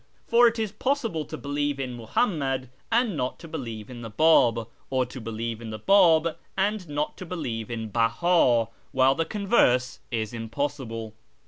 [0.25, 4.67] For it is possible to believe in Muhammad and not to believe in the Bab,
[4.89, 9.99] or to believe in the Bab and not to believe in Beha, while the converse
[10.09, 11.13] is impossible.